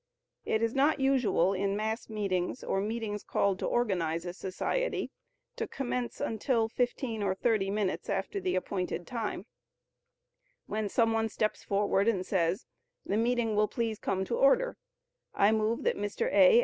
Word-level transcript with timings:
It 0.45 0.63
is 0.63 0.73
not 0.73 0.99
usual 0.99 1.53
in 1.53 1.75
mass 1.77 2.09
meetings, 2.09 2.63
or 2.63 2.81
meetings 2.81 3.23
called 3.23 3.59
to 3.59 3.67
organize 3.67 4.25
a 4.25 4.33
society, 4.33 5.11
to 5.57 5.67
commence 5.67 6.19
until 6.19 6.67
fifteen 6.67 7.21
or 7.21 7.35
thirty 7.35 7.69
minutes 7.69 8.09
after 8.09 8.39
the 8.39 8.55
appointed 8.55 9.05
time, 9.05 9.45
when 10.65 10.89
some 10.89 11.13
one 11.13 11.29
steps 11.29 11.63
forward 11.63 12.07
and 12.07 12.25
says, 12.25 12.65
"The 13.05 13.15
meeting 13.17 13.55
will 13.55 13.67
please 13.67 13.99
come 13.99 14.25
to 14.25 14.35
order; 14.35 14.75
I 15.35 15.51
move 15.51 15.83
that 15.83 15.97
Mr. 15.97 16.33
A. 16.33 16.59